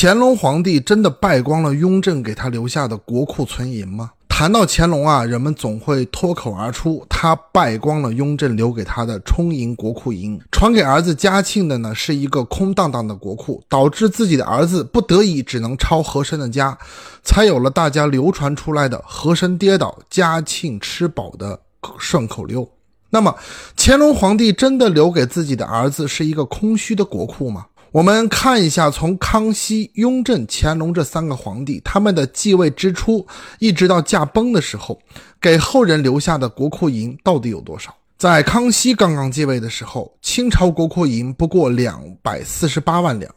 [0.00, 4.12] 乾隆皇帝真的败光了雍正给他留下的国库存银吗？
[4.28, 16.78] 谈到乾隆啊，人们总会脱口而出，他败光了雍正留给他的充盈国库银，传给儿子嘉庆的呢是一个空荡荡的国库，导致自己的儿子不得已只能抄和珅的家，
[17.24, 21.58] 才有了大家流传出来的和珅跌倒，嘉庆吃饱的
[21.98, 22.70] 顺口溜。
[23.10, 23.34] 那么，
[23.76, 27.66] 乾隆皇帝真的留给自己的儿子是一个空虚的国库吗？
[27.90, 33.26] 我们看一下，从康熙、雍正、乾隆这三个皇帝，他们的继位之初，
[33.58, 34.98] 一直到驾崩的时候，
[35.40, 37.94] 给后人留下的国库银到底有多少？
[38.18, 43.32] 在康熙刚刚继位的时候，清朝国库银不过两百四十八万两。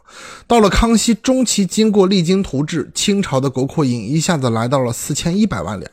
[0.48, 5.90] 到了康熙中期，经过励精图治，清朝的国库银一下子来到了四千一百万两。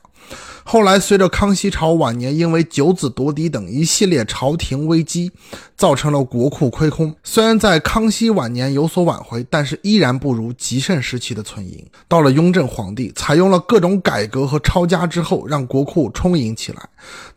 [0.71, 5.33] 后来，随着康熙朝晚年因为九子夺嫡等一系列朝廷危机，
[5.79, 7.15] 造成了国库亏空。
[7.25, 11.83] 虽然在康熙晚年有所挽回，但是依然不如极盛时期的存银。
[12.07, 16.89] 到了雍正皇帝，采用了各种改革和抄家之后，让国库充盈起来。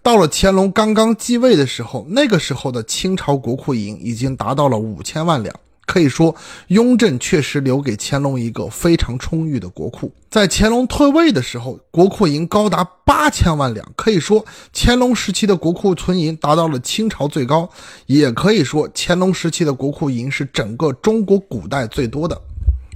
[0.04, 5.56] 到了乾隆刚刚继位的时候，那个时候的清朝国库银已经达到了五千万两。
[5.92, 6.34] 可以说，
[6.68, 10.10] 雍正确实留给乾隆一个非常充裕的国库。
[10.30, 13.86] 在乾隆退位的时候，国库银高达八千万两。
[13.98, 17.70] 可以说，乾隆时期的国库存银达到了清朝最高，
[18.06, 22.42] 也可以说，乾隆时期的国库银是整个中国古代最多的。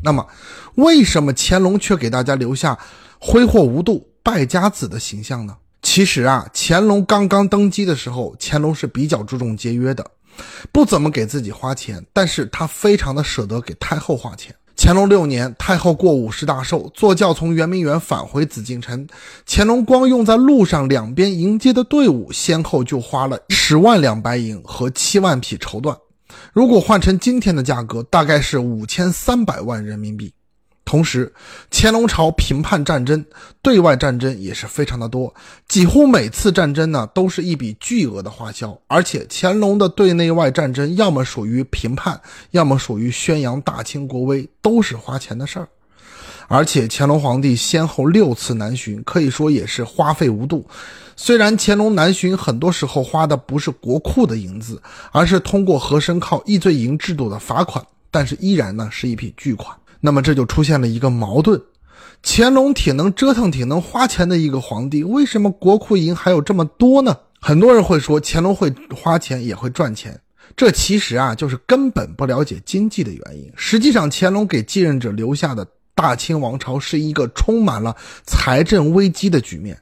[0.01, 0.25] 那么，
[0.75, 2.79] 为什么乾隆却给大家留下
[3.19, 5.57] 挥霍无度、败家子的形象呢？
[5.81, 10.11] 其实啊，乾隆刚刚登基的时候，乾隆是比较注重节约的。
[10.71, 14.55] 不怎么给自己花钱，但是他非常的舍得给太后花钱。
[14.77, 19.07] 乾隆六年，太后过五十大寿，坐轿从圆明园返回紫禁城，
[19.47, 25.97] 乾隆光用在路上两边迎接的队伍，先后就花了十万两白银和七万匹绸缎，
[26.51, 30.33] 如果换成今天的价格，大概是五千三百万人民币。
[30.85, 31.33] 同时，
[31.71, 33.25] 乾隆朝平叛战争，
[33.63, 35.33] 对外战争也是非常的多，
[35.67, 38.79] 几乎每次战争呢都是一笔巨额的花销。
[38.87, 45.67] 而且乾隆的对内外战争，要么属于平叛，要么属于宣扬大清国威，都是花钱的事儿。
[46.47, 50.63] 而且乾隆皇帝先后六次南巡，可以说也是花费无度。
[51.15, 54.79] 虽然乾隆南巡很多时候花的不是国库的银子，
[55.11, 59.75] 而是通过和珅靠易罪营制度的罚款，但是依然呢是一笔巨款。
[60.05, 61.59] 那么这就出现了一个矛盾：
[62.21, 67.17] 乾隆挺能折腾、挺能花钱的一个皇帝，为什么国库银还有这么多呢？
[67.41, 70.19] 很多人会说乾隆会花钱也会赚钱，
[70.55, 73.51] 这其实啊就是根本不了解经济的原因。
[73.55, 77.95] 实际上，乾隆给继任者留下的大清王朝是一个充满了
[78.27, 79.75] 财政危机的局面，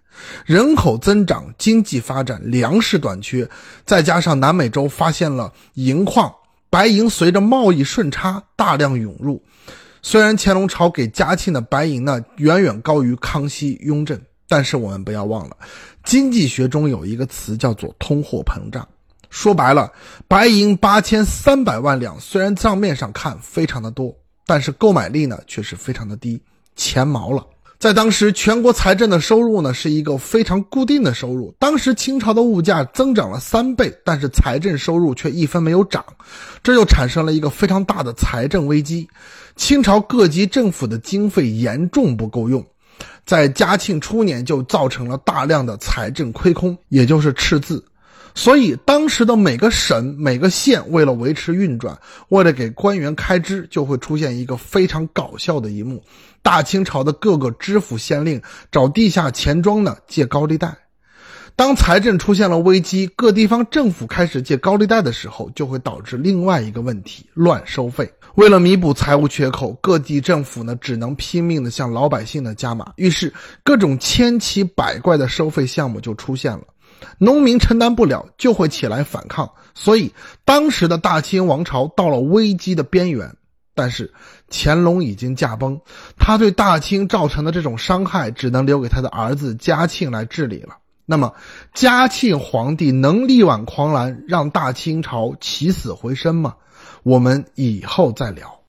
[0.45, 3.45] 人口增长、经济发展、粮食短缺，
[3.85, 6.33] 再加上南美洲发现了银矿，
[6.69, 9.43] 白银随着贸易顺差大量涌入。
[10.05, 15.57] 虽然乾隆朝给嘉庆的白银呢远远高于康熙、雍正，但是我们不要忘了，
[16.03, 18.87] 经济学中有一个词叫做通货膨胀。
[19.29, 19.91] 说白了，
[20.27, 24.15] 白银八千三百万两，虽然账面上看非常的多，
[24.45, 26.39] 但是购买力呢却是非常的低，
[26.75, 27.47] 钱毛了。
[27.79, 31.53] 在当时，全国财政的收入呢是一个非常固定的收入。
[31.59, 36.05] 当时清朝的物价增长了三倍，但是财政收入却一分没有涨，
[36.63, 39.05] 这就产生了一个非常大的财政危机。
[39.57, 42.65] 清朝各级政府的经费严重不够用，
[43.25, 47.83] 在嘉庆初年就造成了大量的财政亏空，也就是赤字。
[48.35, 51.97] 所以，当时的每个省、每个县为了维持运转，
[52.29, 56.03] 为了给官员开支，就会出现一个非常搞笑的一幕：
[56.41, 60.75] 大清朝的各个知府县令找地下钱庄呢借高利贷。
[61.55, 68.11] 当财政出现了危机，各地方政府开始借高利贷的时候，就会导致另外一个问题：乱收费。
[68.33, 73.31] 为了弥补财务缺口，各地政府呢只能拼命的向老百姓的加码，于是
[73.63, 76.63] 各种千奇百怪的收费项目就出现了。
[77.17, 80.13] 农民承担不了，就会起来反抗，所以
[80.45, 83.35] 当时的大清王朝到了危机的边缘。
[83.75, 84.13] 但是
[84.51, 85.81] 乾隆已经驾崩，
[86.19, 90.77] 他对大清造成的这种伤害，只能留给他的儿子嘉庆来治理了。
[91.07, 91.33] 那么，
[91.73, 96.55] 嘉庆皇帝能力挽狂澜，让大清朝起死回生吗？
[97.01, 98.59] 我们以后再聊。